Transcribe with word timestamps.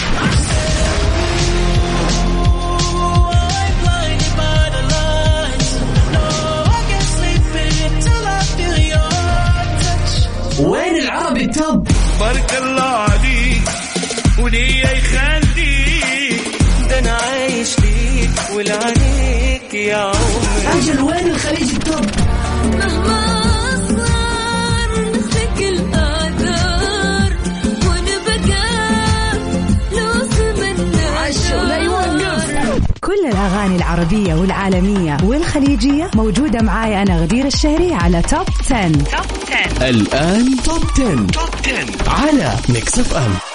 Ah! 0.00 0.37
كل 33.08 33.26
الأغاني 33.26 33.76
العربية 33.76 34.34
والعالمية 34.34 35.16
والخليجية 35.24 36.10
موجودة 36.14 36.62
معاي 36.62 37.02
أنا 37.02 37.20
غدير 37.20 37.46
الشهري 37.46 37.94
على 37.94 38.22
Top 38.22 38.46
10. 38.60 38.86
الآن 39.88 40.56
Top 40.64 40.84
10. 40.92 41.26
Top 41.26 41.48
10 41.64 42.10
على 42.10 42.56
Mix 42.68 42.98
FM 42.98 43.47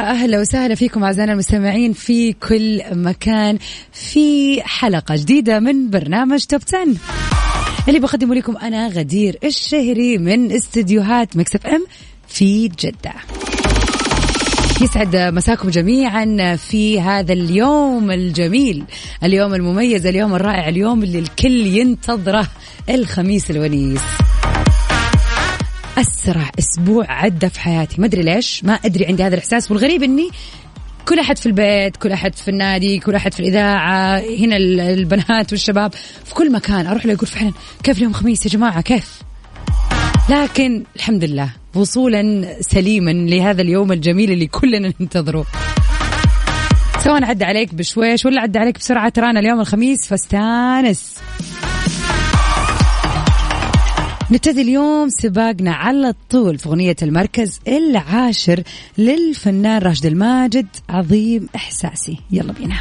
يا 0.00 0.10
أهلا 0.10 0.40
وسهلا 0.40 0.74
فيكم 0.74 1.04
أعزائنا 1.04 1.32
المستمعين 1.32 1.92
في 1.92 2.32
كل 2.32 2.82
مكان 2.92 3.58
في 3.92 4.62
حلقة 4.62 5.16
جديدة 5.16 5.60
من 5.60 5.90
برنامج 5.90 6.44
توب 6.44 6.60
10 6.68 6.86
اللي 7.88 8.00
بقدمه 8.00 8.34
لكم 8.34 8.56
أنا 8.56 8.88
غدير 8.88 9.38
الشهري 9.44 10.18
من 10.18 10.52
استديوهات 10.52 11.36
مكسف 11.36 11.66
أم 11.66 11.86
في 12.28 12.68
جدة. 12.68 13.12
يسعد 14.82 15.16
مساكم 15.16 15.70
جميعا 15.70 16.56
في 16.56 17.00
هذا 17.00 17.32
اليوم 17.32 18.10
الجميل 18.10 18.84
اليوم 19.24 19.54
المميز 19.54 20.06
اليوم 20.06 20.34
الرائع 20.34 20.68
اليوم 20.68 21.02
اللي 21.02 21.18
الكل 21.18 21.66
ينتظره 21.66 22.46
الخميس 22.90 23.50
الونيس. 23.50 24.00
أسرع 26.00 26.50
أسبوع 26.58 27.06
عدى 27.08 27.48
في 27.48 27.60
حياتي. 27.60 28.00
ما 28.00 28.06
أدري 28.06 28.22
ليش 28.22 28.64
ما 28.64 28.72
أدري 28.72 29.06
عندي 29.06 29.22
هذا 29.24 29.34
الإحساس. 29.34 29.70
والغريب 29.70 30.02
أني 30.02 30.28
كل 31.08 31.18
أحد 31.18 31.38
في 31.38 31.46
البيت 31.46 31.96
كل 31.96 32.12
أحد 32.12 32.34
في 32.34 32.48
النادي 32.48 32.98
كل 32.98 33.14
أحد 33.14 33.34
في 33.34 33.40
الإذاعة 33.40 34.18
هنا 34.18 34.56
ال- 34.56 34.80
البنات 34.80 35.52
والشباب 35.52 35.92
في 36.24 36.34
كل 36.34 36.52
مكان 36.52 36.86
أروح 36.86 37.06
له 37.06 37.12
يقول 37.12 37.26
فعلا 37.26 37.52
كيف 37.82 37.98
اليوم 37.98 38.12
خميس 38.12 38.46
يا 38.46 38.50
جماعة؟ 38.50 38.80
كيف؟ 38.80 39.22
لكن 40.30 40.84
الحمد 40.96 41.24
لله 41.24 41.50
وصولا 41.74 42.46
سليما 42.60 43.10
لهذا 43.10 43.62
اليوم 43.62 43.92
الجميل 43.92 44.30
اللي 44.32 44.46
كلنا 44.46 44.92
ننتظره. 45.00 45.46
سواء 46.98 47.24
عدى 47.24 47.44
عليك 47.44 47.74
بشويش 47.74 48.24
ولا 48.26 48.40
عدى 48.40 48.58
عليك 48.58 48.78
بسرعة 48.78 49.08
ترانا 49.08 49.40
اليوم 49.40 49.60
الخميس 49.60 50.06
فاستانس. 50.06 51.14
نبتدي 54.32 54.62
اليوم 54.62 55.08
سباقنا 55.08 55.72
على 55.72 56.08
الطول 56.08 56.58
في 56.58 56.68
أغنية 56.68 56.96
المركز 57.02 57.60
العاشر 57.68 58.62
للفنان 58.98 59.82
راشد 59.82 60.06
الماجد. 60.06 60.66
عظيم 60.88 61.48
إحساسي. 61.56 62.18
يلا 62.30 62.52
بينا. 62.52 62.76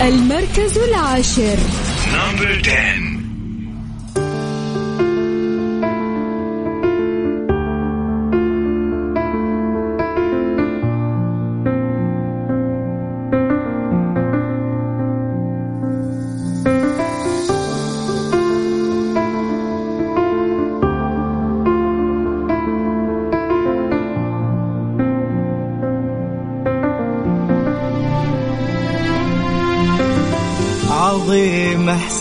المركز 0.00 0.78
العاشر. 0.78 1.58
نمبر 2.14 2.62
10 2.66 3.13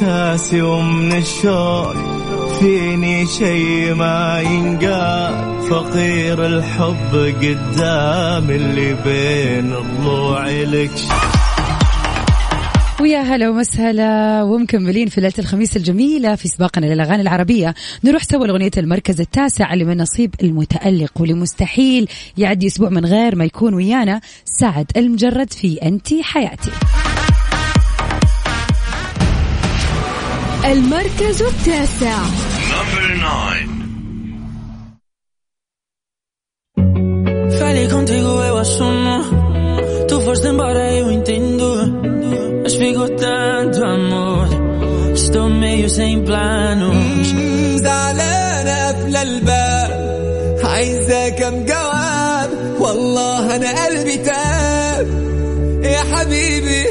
احساسي 0.03 0.61
ومن 0.61 1.11
الشوق. 1.11 1.93
فيني 2.59 3.25
شي 3.27 3.93
ما 3.93 4.41
ينقال. 4.41 5.61
فقير 5.69 6.45
الحب 6.45 7.35
قدام 7.41 8.49
اللي 8.49 8.93
بين 8.93 9.75
ضلوعي 10.01 10.65
لك. 10.65 10.91
ويا 13.01 13.19
هلا 13.19 13.49
ومسهلا 13.49 14.43
ومكملين 14.43 15.07
في 15.07 15.21
ليلة 15.21 15.33
الخميس 15.39 15.77
الجميلة 15.77 16.35
في 16.35 16.47
سباقنا 16.47 16.85
للأغاني 16.85 17.21
العربية. 17.21 17.73
نروح 18.03 18.23
سوا 18.23 18.47
لأغنية 18.47 18.71
المركز 18.77 19.21
التاسع 19.21 19.73
اللي 19.73 19.85
من 19.85 19.97
نصيب 19.97 20.35
المتألق 20.43 21.11
واللي 21.19 21.33
مستحيل 21.33 22.07
يعدي 22.37 22.67
أسبوع 22.67 22.89
من 22.89 23.05
غير 23.05 23.35
ما 23.35 23.45
يكون 23.45 23.73
ويانا. 23.73 24.21
سعد 24.45 24.91
المجرد 24.97 25.53
في 25.53 25.79
أنتي 25.83 26.23
حياتي. 26.23 26.71
المركز 30.65 31.41
التاسع 31.41 32.17
نمبر 32.71 33.17
9 33.17 33.73
Falei 37.59 37.87
contigo, 37.87 38.31
eu 38.49 38.57
assumo. 38.57 39.15
Tu 40.09 40.15
foste 40.25 40.47
embora, 40.47 40.83
eu 40.99 41.07
entendo. 41.11 41.69
Mas 42.63 42.73
ficou 42.75 43.09
tanto 43.25 43.79
amor. 43.83 44.47
Estou 45.13 45.49
meio 45.49 45.89
sem 45.89 46.23
planos. 46.23 47.27
زعلانة 47.83 48.75
قافلة 48.85 49.21
الباب 49.21 49.91
عايزة 50.63 51.29
كم 51.29 51.65
جواب 51.65 52.49
والله 52.79 53.55
أنا 53.55 53.85
قلبي 53.85 54.17
تاب 54.17 55.07
يا 55.83 56.03
حبيبي 56.15 56.83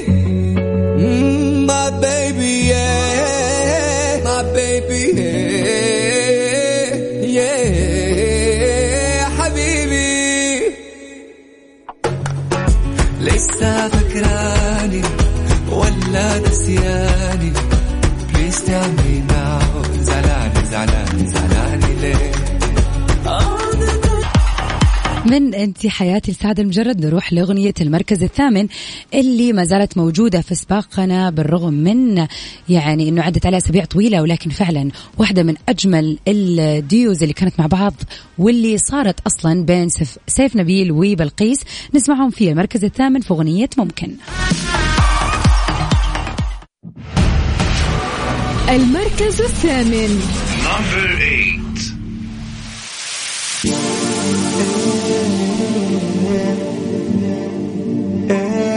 Mm, 1.02 1.66
my 1.69 1.90
baby 2.04 2.54
yeah 2.72 3.11
من 25.32 25.55
انت 25.55 25.87
حياتي 25.87 26.31
السعادة 26.31 26.62
المجرد 26.62 27.06
نروح 27.06 27.32
لأغنية 27.32 27.75
المركز 27.81 28.23
الثامن 28.23 28.69
اللي 29.14 29.52
ما 29.52 29.64
زالت 29.64 29.96
موجودة 29.96 30.40
في 30.40 30.55
سباقنا 30.55 31.31
بالرغم 31.31 31.75
من 31.75 32.26
يعني 32.69 33.08
إنه 33.08 33.23
عدت 33.23 33.46
عليها 33.46 33.58
أسابيع 33.58 33.84
طويلة 33.84 34.23
ولكن 34.23 34.50
فعلا 34.50 34.90
واحدة 35.19 35.43
من 35.43 35.55
أجمل 35.69 36.19
ال 36.28 36.44
duets 36.44 37.22
اللي 37.23 37.34
كانت 37.34 37.61
مع 37.61 37.67
بعض 37.67 37.94
واللي 38.38 38.79
صارت 38.79 39.20
أصلا 39.26 39.64
بين 39.64 39.88
سيف, 39.88 40.19
سيف 40.26 40.56
نبيل 40.56 40.93
وبلقيس. 40.93 41.61
نسمعهم 41.94 42.31
في 42.31 42.50
المركز 42.50 42.84
الثامن 42.84 43.20
في 43.20 43.31
أغنية 43.31 43.70
ممكن. 43.79 44.14
المركز 48.69 49.40
الثامن. 49.40 50.20
Eh. 58.32 58.71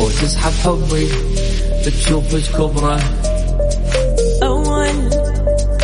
وتسحب 0.00 0.52
حبي 0.64 1.08
تشوف 1.84 2.34
إيش 2.34 2.50
كبره 2.50 3.00
أول 4.42 5.10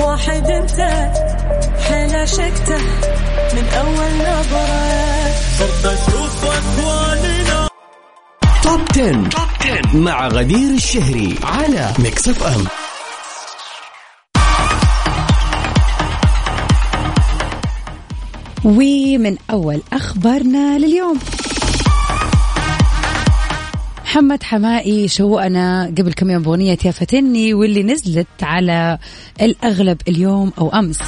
واحد 0.00 0.50
أنت 0.50 0.80
حيل 1.88 2.16
عشقته 2.16 2.78
من 3.54 3.68
أول 3.78 4.12
نظرة. 4.30 4.66
صرت 5.58 5.84
اشوفك 5.86 6.62
وأنا 6.86 7.68
top 8.62 8.80
10. 8.90 9.98
مع 9.98 10.28
غدير 10.28 10.74
الشهري 10.74 11.34
على 11.42 11.92
Mix 11.98 12.28
FM 12.28 12.64
ومن 18.64 19.36
أول 19.50 19.82
أخبارنا 19.92 20.78
لليوم. 20.78 21.18
محمد 24.10 24.42
حمائي 24.42 25.08
شوقنا 25.08 25.94
قبل 25.98 26.12
كم 26.12 26.30
يوم 26.30 26.42
بأغنية 26.42 26.78
يا 26.84 26.90
فتني 26.90 27.54
واللي 27.54 27.82
نزلت 27.82 28.26
على 28.42 28.98
الأغلب 29.40 29.98
اليوم 30.08 30.52
أو 30.58 30.68
أمس. 30.68 30.98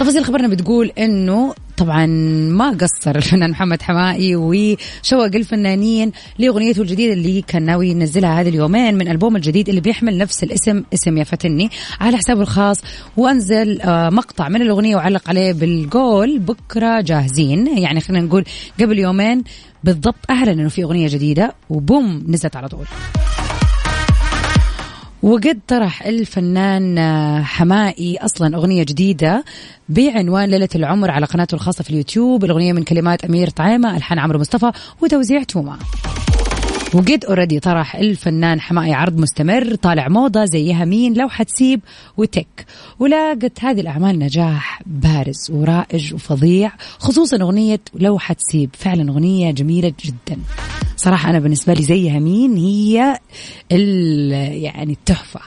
تفاصيل 0.00 0.24
خبرنا 0.24 0.48
بتقول 0.48 0.92
إنه 0.98 1.54
طبعا 1.76 2.06
ما 2.50 2.70
قصر 2.70 3.16
الفنان 3.16 3.50
محمد 3.50 3.82
حمائي 3.82 4.36
وشوق 4.36 5.24
الفنانين 5.34 6.12
لأغنيته 6.38 6.82
الجديدة 6.82 7.12
اللي 7.12 7.42
كان 7.42 7.62
ناوي 7.62 7.88
ينزلها 7.88 8.40
هذه 8.40 8.48
اليومين 8.48 8.94
من 8.94 9.08
ألبوم 9.08 9.36
الجديد 9.36 9.68
اللي 9.68 9.80
بيحمل 9.80 10.18
نفس 10.18 10.42
الاسم 10.42 10.82
اسم 10.94 11.18
يا 11.18 11.24
فتني 11.24 11.70
على 12.00 12.16
حسابه 12.16 12.42
الخاص. 12.42 12.76
وأنزل 13.16 13.80
آه، 13.80 14.10
مقطع 14.10 14.48
من 14.48 14.62
الأغنية 14.62 14.96
وعلق 14.96 15.28
عليه 15.28 15.52
بالقول 15.52 16.38
بكرة 16.38 17.00
جاهزين. 17.00 17.78
يعني 17.78 18.00
خلينا 18.00 18.26
نقول 18.26 18.44
قبل 18.80 18.98
يومين 18.98 19.42
بالضبط. 19.84 20.16
اعلن 20.30 20.60
إنه 20.60 20.68
في 20.68 20.82
أغنية 20.82 21.08
جديدة. 21.08 21.54
و 21.70 21.81
boom 21.81 22.24
نزلت 22.28 22.56
على 22.56 22.68
طول. 22.68 22.86
وقد 25.22 25.60
طرح 25.68 26.02
الفنان 26.06 26.98
حماقي 27.44 28.18
أصلا 28.18 28.56
أغنية 28.56 28.82
جديدة 28.82 29.44
بعنوان 29.88 30.48
ليلة 30.48 30.68
العمر 30.74 31.10
على 31.10 31.26
قناته 31.26 31.54
الخاصة 31.54 31.84
في 31.84 31.90
اليوتيوب. 31.90 32.44
الأغنية 32.44 32.72
من 32.72 32.82
كلمات 32.82 33.24
أمير 33.24 33.50
طعيمه 33.50 33.96
ألحان 33.96 34.18
عمرو 34.18 34.38
مصطفى 34.38 34.72
وتوزيع 35.00 35.42
توما 35.42 35.78
وقد 36.94 37.24
already 37.24 37.60
طرح 37.60 37.96
الفنان 37.96 38.60
حماقي 38.60 38.94
عرض 38.94 39.18
مستمر 39.18 39.74
طالع 39.74 40.08
موضة 40.08 40.44
زيها 40.44 40.84
مين 40.84 41.14
لو 41.14 41.28
حتسيب 41.28 41.80
وتك. 42.16 42.66
ولاقت 42.98 43.64
هذه 43.64 43.80
الأعمال 43.80 44.18
نجاح 44.18 44.82
بارز 44.86 45.50
ورائج 45.50 46.14
وفظيع 46.14 46.72
خصوصا 46.98 47.36
أغنية 47.40 47.80
لو 47.94 48.18
حتسيب. 48.18 48.70
فعلا 48.72 49.12
أغنية 49.12 49.50
جميلة 49.50 49.92
جدا. 50.04 50.40
صراحة 50.96 51.30
أنا 51.30 51.38
بالنسبة 51.38 51.74
لي 51.74 51.82
زيها 51.82 52.18
مين 52.18 52.56
هي 52.56 53.18
يعني 54.62 54.92
التحفة. 54.92 55.40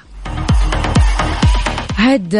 عاد 1.97 2.35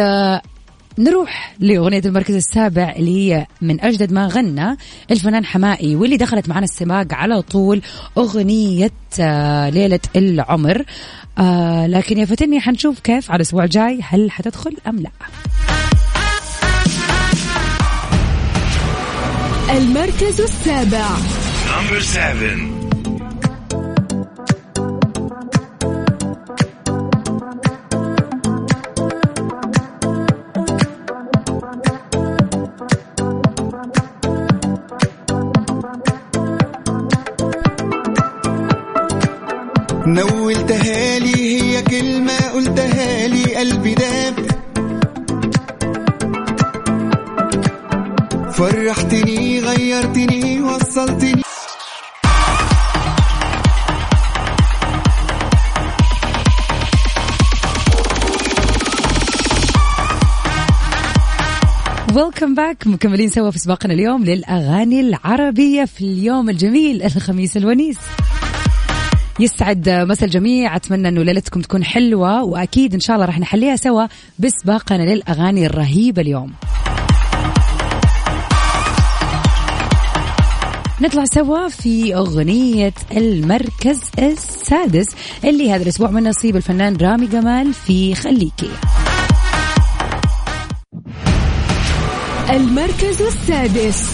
نروح 0.98 1.54
لأغنية 1.58 2.02
المركز 2.04 2.34
السابع 2.34 2.94
اللي 2.96 3.10
هي 3.10 3.46
من 3.62 3.80
أجدد 3.80 4.12
ما 4.12 4.26
غنى 4.26 4.76
الفنان 5.10 5.44
حمائي 5.44 5.96
واللي 5.96 6.16
دخلت 6.16 6.48
معنا 6.48 6.64
السباق 6.64 7.06
على 7.14 7.42
طول 7.42 7.82
أغنية 8.18 8.90
آه، 9.20 9.68
ليلة 9.68 10.00
العمر. 10.16 10.84
آه 11.38 11.86
لكن 11.86 12.18
يا 12.18 12.24
فتني 12.24 12.60
حنشوف 12.60 13.00
كيف 13.00 13.30
على 13.30 13.36
الأسبوع 13.36 13.64
الجاي 13.64 14.00
هل 14.02 14.30
حتدخل 14.30 14.76
أم 14.88 14.96
لا؟ 14.96 15.10
المركز 19.76 20.40
السابع. 20.40 21.08
Number 21.66 22.00
seven. 22.00 22.75
نولتها 40.66 41.18
لي 41.18 41.62
هي 41.62 41.82
كلمة 41.82 42.38
قلتها 42.54 43.28
لي 43.28 43.56
قلبي 43.56 43.94
داب. 43.94 44.34
فرحتني 48.52 49.60
غيرتني 49.60 50.60
وصلتني. 50.62 51.42
ويلكم 62.14 62.54
باك 62.54 62.86
مكملين 62.86 63.28
سوا 63.28 63.50
في 63.50 63.58
سباقنا 63.58 63.94
اليوم 63.94 64.24
للأغاني 64.24 65.00
العربية 65.00 65.84
في 65.84 66.00
اليوم 66.00 66.50
الجميل 66.50 67.02
الخميس 67.02 67.56
الونيس. 67.56 67.98
يسعد 69.40 69.88
مسا 69.88 70.26
الجميع. 70.26 70.76
أتمنى 70.76 71.08
انه 71.08 71.22
ليلتكم 71.22 71.60
تكون 71.60 71.84
حلوة 71.84 72.44
وأكيد 72.44 72.94
إن 72.94 73.00
شاء 73.00 73.16
الله 73.16 73.26
راح 73.26 73.38
نحليها 73.38 73.76
سوا 73.76 74.06
بسباقنا 74.38 75.02
للأغاني 75.02 75.66
الرهيبة 75.66 76.22
اليوم. 76.22 76.52
نطلع 81.00 81.24
سوا 81.24 81.68
في 81.68 82.14
أغنية 82.14 82.94
المركز 83.16 84.00
السادس 84.18 85.06
اللي 85.44 85.72
هذا 85.72 85.82
الأسبوع 85.82 86.10
من 86.10 86.28
نصيب 86.28 86.56
الفنان 86.56 86.96
رامي 86.96 87.26
جمال 87.26 87.74
في 87.74 88.14
خليكي. 88.14 88.70
المركز 92.50 93.22
السادس. 93.22 94.10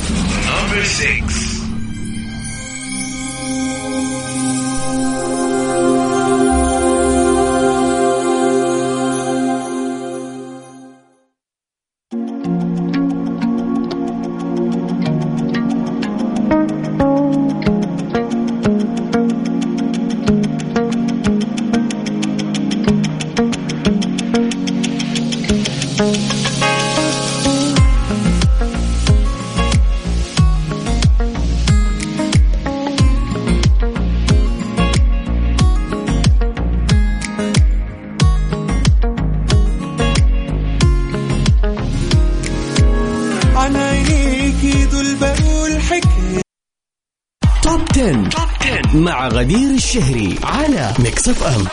غدير 49.53 49.71
الشهري 49.71 50.35
على 50.43 50.93
Mix 50.99 51.29
FM 51.29 51.67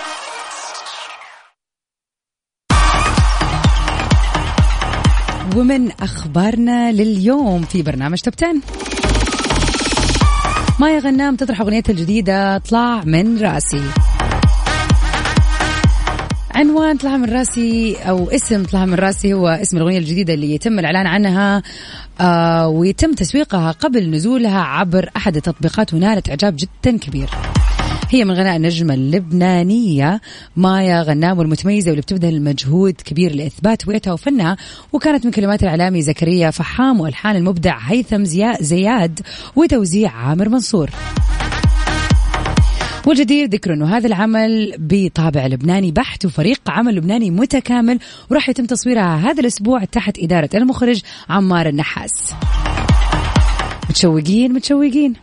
ومن 5.57 5.91
أخبارنا 5.91 6.91
لليوم 6.91 7.61
في 7.61 7.81
برنامج 7.81 8.19
top 8.19 8.33
10 8.37 8.55
مايا 10.79 10.99
غنام 10.99 11.35
تطرح 11.35 11.61
اغنيتها 11.61 11.93
الجديدة 11.93 12.57
طلع 12.57 13.03
من 13.03 13.37
راسي. 13.37 13.83
عنوان 16.55 16.97
طلع 16.97 17.17
من 17.17 17.29
راسي 17.29 17.95
أو 17.95 18.29
اسم 18.29 18.63
طلع 18.63 18.85
من 18.85 18.95
راسي 18.95 19.33
هو 19.33 19.47
اسم 19.47 19.77
الأغنية 19.77 19.97
الجديدة 19.97 20.33
اللي 20.33 20.53
يتم 20.53 20.79
الإعلان 20.79 21.07
عنها 21.07 21.63
آه 22.21 22.67
ويتم 22.67 23.13
تسويقها 23.13 23.71
قبل 23.71 24.09
نزولها 24.09 24.59
عبر 24.61 25.09
أحد 25.17 25.35
التطبيقات 25.35 25.93
ونالت 25.93 26.29
إعجاب 26.29 26.55
جدا 26.57 26.97
كبير. 26.97 27.29
هي 28.09 28.25
من 28.25 28.31
غناء 28.31 28.55
النجمة 28.55 28.93
اللبنانية 28.93 30.21
مايا 30.55 31.01
غنام 31.03 31.37
والمتميزة 31.39 31.87
واللي 31.89 32.01
بتبذل 32.01 32.41
مجهود 32.41 32.93
كبير 33.05 33.35
لإثبات 33.35 33.85
هويتها 33.87 34.13
وفنها 34.13 34.57
وكانت 34.93 35.25
من 35.25 35.31
كلمات 35.31 35.63
الإعلامي 35.63 36.01
زكريا 36.01 36.51
فحام 36.51 36.99
وألحان 36.99 37.35
المبدع 37.35 37.77
هيثم 37.77 38.23
زيا- 38.25 38.61
زياد 38.61 39.19
وتوزيع 39.55 40.11
عامر 40.11 40.49
منصور 40.49 40.89
والجدير 43.07 43.47
ذكر 43.49 43.73
إنه 43.73 43.97
هذا 43.97 44.07
العمل 44.07 44.75
بطابع 44.79 45.47
لبناني 45.47 45.91
بحت 45.91 46.25
وفريق 46.25 46.61
عمل 46.67 46.95
لبناني 46.95 47.31
متكامل 47.31 47.99
وراح 48.31 48.49
يتم 48.49 48.65
تصويرها 48.65 49.15
هذا 49.17 49.41
الأسبوع 49.41 49.83
تحت 49.83 50.19
إدارة 50.19 50.49
المخرج 50.53 51.01
عمار 51.29 51.69
النحاس. 51.69 52.11
متشوقين 53.89 54.53
متشوقين. 54.53 55.13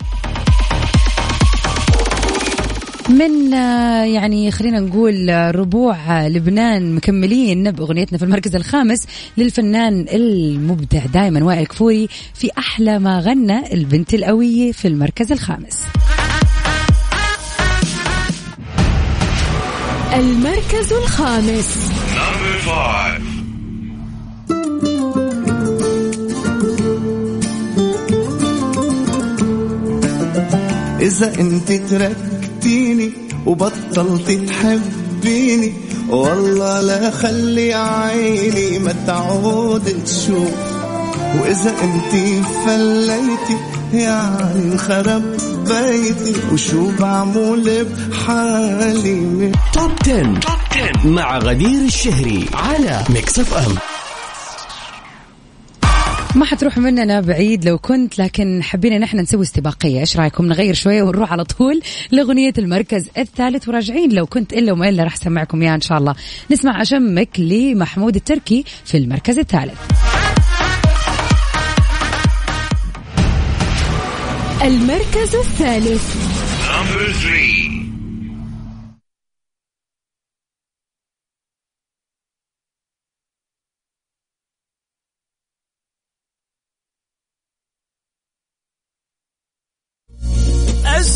من 3.09 3.55
آه، 3.55 4.05
يعني 4.05 4.51
خلينا 4.51 4.81
نقول 4.81 5.31
آه، 5.31 5.51
ربوع 5.51 5.95
آه، 5.95 6.29
لبنان 6.29 6.95
مكملين 6.95 7.71
بأغنيتنا 7.71 8.19
في 8.19 8.25
المركز 8.25 8.57
الخامس 8.57 9.07
للفنان 9.37 10.07
المبدع 10.13 11.07
دائما 11.07 11.45
وائل 11.45 11.67
كفوري 11.67 12.09
في 12.35 12.51
أحلى 12.59 12.99
ما 12.99 13.21
غنى 13.21 13.75
البنت 13.75 14.15
القوية 14.15 14.73
في 14.73 14.89
المركز 14.89 15.33
الخامس. 15.33 15.83
المركز 20.15 20.93
الخامس. 20.93 21.91
إذا 31.01 31.41
أنت 31.41 31.73
تركتيني 31.73 32.36
وبطلت 33.47 34.31
تحبيني 34.31 35.73
والله 36.09 36.81
لا 36.81 37.11
خلي 37.11 37.75
عيني 37.75 38.79
ما 38.79 38.95
تعود 39.07 40.03
تشوف 40.05 40.51
وإذا 41.41 41.71
أنت 41.83 42.45
فليتي 42.67 43.57
يعني 43.93 44.73
انخرب 44.73 45.23
بيتي. 45.69 46.35
وشو 46.53 46.91
بعمل 47.01 47.87
بحالي؟ 48.11 49.53
top 49.73 49.91
10. 50.03 50.23
top 50.41 50.59
10 50.71 51.07
مع 51.09 51.39
غدير 51.39 51.81
الشهري 51.85 52.47
على 52.55 53.05
Mix 53.11 53.39
FM 53.39 53.75
ما 56.37 56.45
حتروح 56.45 56.79
مننا 56.79 57.21
بعيد 57.21 57.65
لو 57.65 57.79
كنت 57.79 58.19
لكن 58.19 58.63
حبينا 58.63 58.99
نحن 58.99 59.21
نسوي 59.21 59.43
استباقية. 59.43 60.01
إيش 60.01 60.17
رأيكم؟ 60.17 60.47
نغير 60.47 60.75
شوية 60.75 61.03
ونروح 61.03 61.33
على 61.33 61.45
طول 61.45 61.81
لأغنية 62.11 62.53
المركز 62.59 63.09
الثالث. 63.19 63.69
وراجعين 63.69 64.13
لو 64.13 64.27
كنت 64.27 64.53
إلا 64.53 64.73
وما 64.73 64.89
إلا 64.89 65.05
راح 65.05 65.15
أسمعكم 65.15 65.63
إياها 65.63 65.75
إن 65.75 65.81
شاء 65.81 65.99
الله. 65.99 66.15
نسمع 66.51 66.83
أشمك 66.83 67.29
لمحمود 67.39 68.17
التركي 68.17 68.65
في 68.85 68.97
المركز 68.97 69.39
الثالث. 69.39 69.81
المركز 74.63 75.35
الثالث. 75.37 76.17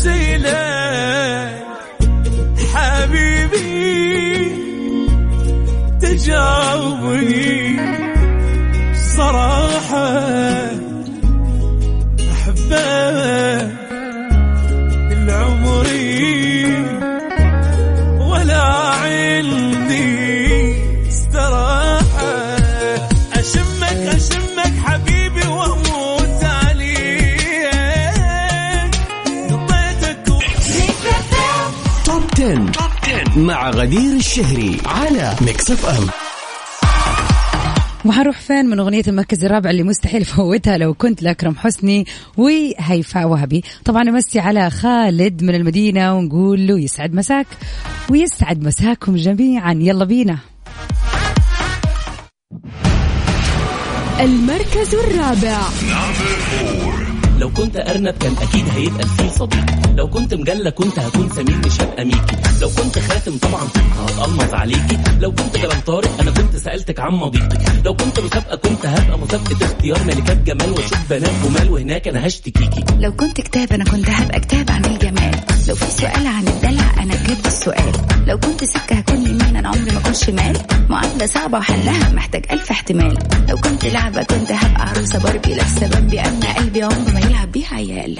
أسئلة 0.01 0.61
حبيبي 2.73 4.51
تجاوبني. 6.01 7.60
مع 33.37 33.69
غدير 33.69 34.15
الشهري 34.15 34.77
على 34.85 35.35
Mix 35.41 35.71
FM 35.71 36.07
وحنروح 38.05 38.39
فين 38.39 38.65
من 38.65 38.79
أغنية 38.79 39.03
المركز 39.07 39.45
الرابع 39.45 39.69
اللي 39.69 39.83
مستحيل 39.83 40.25
فوتها 40.25 40.77
لو 40.77 40.93
كنت 40.93 41.23
لأكرم 41.23 41.55
حسني 41.55 42.05
وهيفاء 42.37 43.27
وهبي؟ 43.27 43.63
طبعا 43.85 44.03
نمسي 44.03 44.39
على 44.39 44.69
خالد 44.69 45.43
من 45.43 45.55
المدينة 45.55 46.13
ونقول 46.17 46.67
له 46.67 46.79
يسعد 46.79 47.13
مساك 47.13 47.47
ويسعد 48.09 48.63
مساكم 48.63 49.15
جميعا. 49.15 49.73
يلا 49.73 50.05
بينا. 50.05 50.37
المركز 54.19 54.95
الرابع. 54.95 55.57
لو 57.37 57.49
كنت 57.49 57.75
أرنب 57.75 58.13
كان 58.13 58.33
أكيد 58.41 58.65
هيبقى 58.75 59.03
الفيل 59.03 59.31
صديق. 59.31 59.65
لو 59.95 60.09
كنت 60.09 60.33
مجلة 60.33 60.69
كنت 60.69 60.99
هكون 60.99 61.29
سمير 61.29 61.57
مش 61.65 61.81
هبقى 61.81 62.05
ميكي 62.05 62.50
لو 62.61 62.69
كنت 62.69 62.99
خاتم 62.99 63.37
طبعا 63.37 63.67
هتقمص 64.07 64.53
عليكي 64.53 64.97
لو 65.19 65.31
كنت 65.31 65.57
جبل 65.57 65.81
طارق 65.81 66.19
أنا 66.21 66.31
كنت 66.31 66.55
سألتك 66.55 66.99
عن 66.99 67.11
مضيقك. 67.13 67.59
لو 67.85 67.93
كنت 67.95 68.19
مسابقة 68.19 68.55
كنت 68.55 68.85
هبقى 68.85 69.19
مسابقة 69.19 69.65
اختيار 69.65 70.03
ملكات 70.03 70.37
جمال. 70.37 70.71
وأشوف 70.71 70.99
بنات 71.09 71.31
جمال 71.45 71.69
وهناك 71.71 72.07
أنا 72.07 72.27
هشتكيكي 72.27 72.83
لو 72.99 73.11
كنت 73.15 73.41
كتاب 73.41 73.73
أنا 73.73 73.83
كنت 73.83 74.09
هبقى 74.09 74.39
كتاب 74.39 74.71
عن 74.71 74.85
الجمال. 74.85 75.35
لو 75.67 75.75
في 75.75 75.91
سؤال 75.91 76.27
عن 76.27 76.47
الدلع 76.47 77.03
أنا 77.03 77.15
جبت 77.15 77.47
السؤال. 77.47 77.91
لو 78.27 78.37
كنت 78.39 78.63
سكة 78.63 78.95
هكون 78.95 79.21
يمين 79.27 79.55
أنا 79.55 79.69
عمري 79.69 79.91
ما 79.91 79.97
اكون 79.97 80.13
شمال 80.13 80.57
معادله 80.89 81.25
صعبة 81.25 81.57
وحلها 81.57 82.13
محتاج 82.13 82.45
ألف 82.51 82.71
احتمال. 82.71 83.17
لو 83.49 83.57
كنت 83.57 83.85
لعبة 83.85 84.23
كنت 84.23 84.51
هبقى 84.51 84.89
عروسة 84.89 85.19
باربي. 85.19 85.53
لابسة 85.53 85.87
بامبي 85.87 86.19
اما 86.19 86.53
قلبي 86.57 86.83
عمره 86.83 87.11
ما 87.13 87.19
يلعب 87.19 87.51
بيه 87.51 87.65
عيال. 87.71 88.17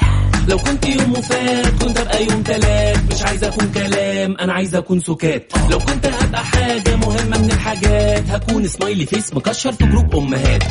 لو 0.47 0.57
كنت 0.57 0.85
يوم 0.85 1.11
وفات 1.11 1.67
كنت 1.83 1.97
أبقى 1.97 2.25
يوم 2.25 2.43
تلات. 2.43 3.13
مش 3.13 3.21
عايز 3.21 3.43
أكون 3.43 3.71
كلام. 3.71 4.30
أنا 4.39 4.53
عايز 4.53 4.75
أكون 4.75 4.99
سكات. 4.99 5.51
لو 5.71 5.79
كنت 5.79 6.05
هبقى 6.05 6.45
حاجة 6.45 6.95
مهمة 6.95 7.37
من 7.37 7.51
الحاجات 7.51 8.29
هكون 8.29 8.67
smiley 8.67 9.05
face 9.05 9.33
مكشر 9.33 9.71
في 9.71 9.85
group 9.85 10.15
أمهات. 10.15 10.63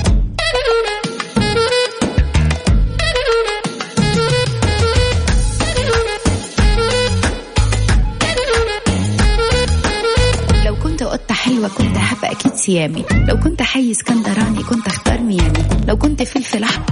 لو 10.67 10.77
كنت 10.83 11.03
قطة 11.03 11.35
حلوة 11.35 11.69
كنت 11.69 11.97
هبقى 11.97 12.33
أكيد 12.33 12.55
سيامي 12.55 13.05
لو 13.29 13.41
كنت 13.41 13.63
حي 13.63 13.91
اسكندراني 13.91 14.63
كنت 14.63 14.87
أختار 14.87 15.19
ميامي. 15.21 15.65
لو 15.89 15.97
كنت 15.97 16.23
فلفل 16.23 16.63
أحمر. 16.65 16.85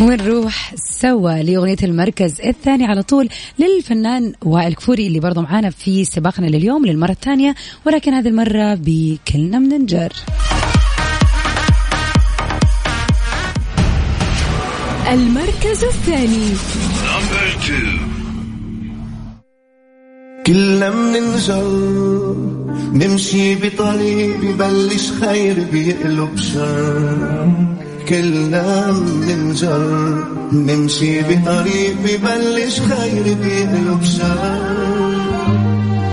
ونروح 0.00 0.74
سوا 1.00 1.42
لأغنية 1.42 1.76
المركز 1.82 2.40
الثاني 2.40 2.84
على 2.84 3.02
طول 3.02 3.28
للفنان 3.58 4.32
وائل 4.44 4.74
كفوري 4.74 5.06
اللي 5.06 5.20
برضه 5.20 5.40
معانا 5.40 5.70
في 5.70 6.04
سباقنا 6.04 6.46
لليوم 6.46 6.86
للمرة 6.86 7.10
الثانية. 7.10 7.54
ولكن 7.86 8.14
هذه 8.14 8.28
المرة 8.28 8.74
بكلنا 8.74 9.58
من 9.58 9.68
نجر 9.68 10.12
المركز 15.10 15.84
الثاني. 15.84 16.48
كلنا 20.46 20.90
مننجر 20.90 22.36
نمشي 22.92 23.54
بطريق 23.54 24.36
ببلش 24.36 25.10
خير 25.10 25.64
بيقلب 25.72 26.36
شر. 26.36 27.89
كلنا 28.10 28.90
بنجر 28.92 30.24
نمشي 30.52 31.20
بطريق 31.22 31.96
ببلش 32.04 32.80
خير 32.80 33.22
بيقلب 33.22 34.04
شر. 34.04 34.60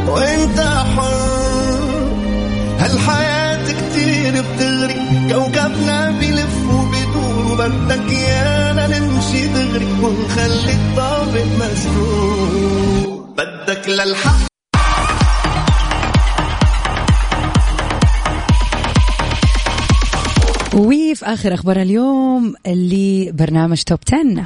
وانت 0.07 0.59
حر. 0.95 2.09
هالحياة 2.79 3.65
كتير 3.65 4.33
بتغري. 4.41 4.95
كوكبنا 5.29 6.11
بيلف 6.19 6.57
وبدور 6.69 7.51
وبدك 7.51 8.11
يانا 8.11 8.99
نمشي 8.99 9.47
دغري 9.47 9.87
ونخلي 10.01 10.73
الطابق 10.73 11.45
مسدود 11.59 13.25
بدك 13.37 13.89
للحق 13.89 14.46
وفي 21.17 21.25
آخر 21.25 21.53
أخبار 21.53 21.81
اليوم 21.81 22.55
اللي 22.67 23.31
برنامج 23.31 23.81
توب 23.81 23.99
10 24.13 24.45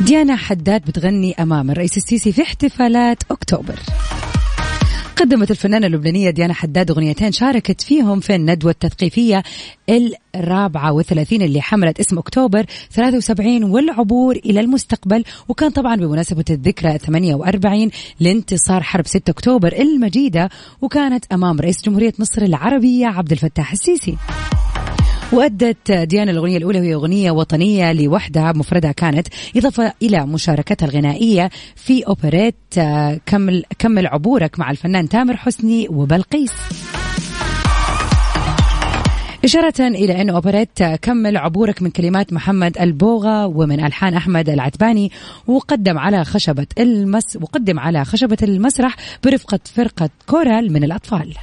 ديانا 0.00 0.36
حداد 0.36 0.84
بتغني 0.84 1.34
أمام 1.40 1.70
الرئيس 1.70 1.96
السيسي 1.96 2.32
في 2.32 2.42
احتفالات 2.42 3.22
أكتوبر. 3.30 3.78
قدمت 5.16 5.50
الفنانة 5.50 5.86
اللبنانية 5.86 6.30
ديانا 6.30 6.54
حداد 6.54 6.90
أغنيتين 6.90 7.32
شاركت 7.32 7.80
فيهم 7.80 8.20
في 8.20 8.34
الندوة 8.34 8.70
التثقيفية 8.70 9.42
الرابعة 10.34 10.92
والثلاثين 10.92 11.42
اللي 11.42 11.60
حملت 11.60 12.00
اسم 12.00 12.18
أكتوبر 12.18 12.66
73 12.90 13.64
والعبور 13.64 14.36
إلى 14.36 14.60
المستقبل 14.60 15.24
وكان 15.48 15.70
طبعا 15.70 15.96
بمناسبة 15.96 16.44
الذكرى 16.50 16.98
48 16.98 17.90
لانتصار 18.20 18.82
حرب 18.82 19.06
6 19.06 19.30
أكتوبر 19.30 19.72
المجيدة 19.72 20.48
وكانت 20.82 21.24
أمام 21.32 21.60
رئيس 21.60 21.82
جمهورية 21.84 22.12
مصر 22.18 22.42
العربية 22.42 23.06
عبد 23.06 23.32
الفتاح 23.32 23.72
السيسي. 23.72 24.16
وأدت 25.32 25.92
ديانا 25.92 26.30
الأغنية 26.30 26.56
الأولى 26.56 26.80
وهي 26.80 26.94
أغنية 26.94 27.30
وطنية 27.30 27.92
لوحدها 27.92 28.52
مفردها 28.52 28.92
كانت 28.92 29.28
إضافة 29.56 29.92
إلى 30.02 30.26
مشاركتها 30.26 30.86
الغنائية 30.86 31.50
في 31.76 32.06
أوبريت 32.06 32.56
آه، 32.78 33.20
كمل, 33.26 33.64
كمل 33.78 34.06
عبورك 34.06 34.58
مع 34.58 34.70
الفنان 34.70 35.08
تامر 35.08 35.36
حسني 35.36 35.88
وبلقيس 35.88 36.52
إشارة 39.44 39.74
إلى 39.80 40.22
أن 40.22 40.30
أوبريت 40.30 40.82
كمل 40.82 41.36
عبورك 41.36 41.82
من 41.82 41.90
كلمات 41.90 42.32
محمد 42.32 42.78
البوغة 42.78 43.46
ومن 43.46 43.84
ألحان 43.84 44.14
أحمد 44.14 44.48
العتباني 44.48 45.12
وقدم 45.46 45.98
على 45.98 46.24
خشبة 46.24 46.66
المس 46.78 47.36
وقدم 47.40 47.78
على 47.78 48.04
خشبة 48.04 48.38
المسرح 48.42 48.96
برفقة 49.24 49.60
فرقة 49.74 50.10
كورال 50.26 50.72
من 50.72 50.84
الأطفال. 50.84 51.34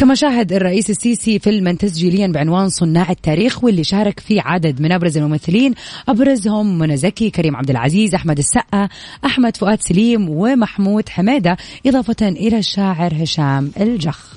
كما 0.00 0.14
شاهد 0.14 0.52
الرئيس 0.52 0.90
السيسي 0.90 1.38
فيلما 1.38 1.72
تسجيليا 1.72 2.26
بعنوان 2.26 2.68
صناع 2.68 3.10
التاريخ 3.10 3.64
واللي 3.64 3.84
شارك 3.84 4.20
فيه 4.20 4.40
عدد 4.40 4.80
من 4.80 4.92
أبرز 4.92 5.18
الممثلين 5.18 5.74
أبرزهم 6.08 6.78
منى 6.78 6.96
زكي، 6.96 7.30
كريم 7.30 7.56
عبد 7.56 7.70
العزيز، 7.70 8.14
أحمد 8.14 8.38
السقا، 8.38 8.88
أحمد 9.24 9.56
فؤاد 9.56 9.82
سليم 9.82 10.28
ومحمود 10.28 11.08
حميده 11.08 11.56
إضافة 11.86 12.28
إلى 12.28 12.58
الشاعر 12.58 13.12
هشام 13.22 13.70
الجخ. 13.80 14.34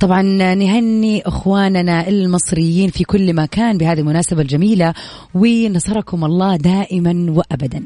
طبعا 0.00 0.22
نهني 0.54 1.22
إخواننا 1.26 2.08
المصريين 2.08 2.90
في 2.90 3.04
كل 3.04 3.34
مكان 3.34 3.78
بهذه 3.78 4.00
المناسبة 4.00 4.42
الجميلة 4.42 4.94
ونصركم 5.34 6.24
الله 6.24 6.56
دائما 6.56 7.26
وابدا. 7.30 7.84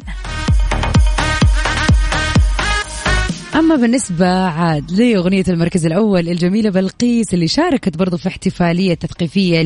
أما 3.58 3.76
بالنسبة 3.76 4.26
عاد 4.26 4.92
لأغنية 4.92 5.44
المركز 5.48 5.86
الأول 5.86 6.28
الجميلة 6.28 6.70
بلقيس 6.70 7.34
اللي 7.34 7.48
شاركت 7.48 7.96
برضو 7.96 8.16
في 8.16 8.28
احتفالية 8.28 8.94
تثقيفية 8.94 9.62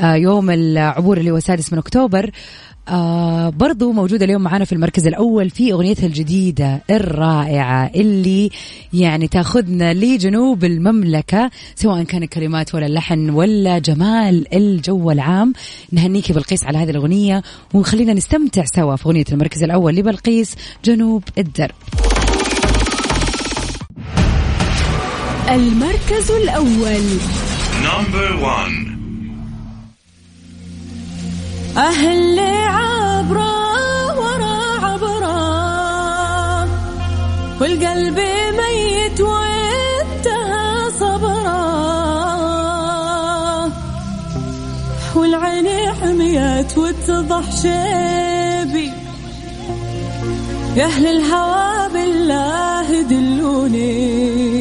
ليوم 0.00 0.50
العبور 0.50 1.18
اللي 1.18 1.30
هو 1.30 1.36
السادس 1.36 1.72
من 1.72 1.78
أكتوبر. 1.78 2.30
آه 2.88 3.48
برضو 3.48 3.92
موجودة 3.92 4.24
اليوم 4.24 4.42
معنا 4.42 4.64
في 4.64 4.72
المركز 4.72 5.06
الأول 5.06 5.50
في 5.50 5.72
أغنيتها 5.72 6.06
الجديدة 6.06 6.82
الرائعة 6.90 7.90
اللي 7.94 8.50
يعني 8.92 9.28
تأخذنا 9.28 9.94
لجنوب 9.94 10.64
المملكة 10.64 11.50
سواء 11.74 12.02
كان 12.02 12.24
كلمات 12.24 12.74
ولا 12.74 12.86
اللحن 12.86 13.30
ولا 13.30 13.78
جمال 13.78 14.54
الجو 14.54 15.10
العام. 15.10 15.52
نهنيكي 15.92 16.32
بلقيس 16.32 16.64
على 16.64 16.78
هذه 16.78 16.90
الأغنية 16.90 17.42
وخلينا 17.74 18.12
نستمتع 18.12 18.64
سوا 18.74 18.96
في 18.96 19.06
أغنية 19.06 19.24
المركز 19.32 19.62
الأول 19.62 19.94
لبلقيس 19.94 20.56
جنوب 20.84 21.22
الدرب. 21.38 21.74
المركز 25.50 26.30
الأول. 26.30 27.04
Number 27.84 28.28
one. 28.40 28.76
أهل 31.76 32.38
عبرة 32.78 33.54
ورا 34.20 34.56
عبرة 34.84 35.38
والقلب 37.60 38.18
ميت 38.58 39.20
وانتهى 39.20 40.90
صبرة 41.00 41.64
والعين 45.14 45.68
حميت 46.00 46.78
واتضح 46.78 47.46
شيبي. 47.62 48.90
يا 50.76 50.84
أهل 50.84 51.06
الهوى 51.06 51.88
بالله 51.92 53.02
دلوني. 53.02 54.53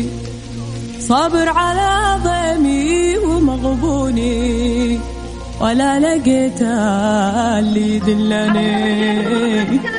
صابر 1.14 1.50
على 1.50 2.20
ضيمي 2.24 3.18
ومغبوني 3.18 5.00
ولا 5.62 6.00
لقيت 6.00 6.62
اللي 6.62 7.96
يدلني 7.96 9.84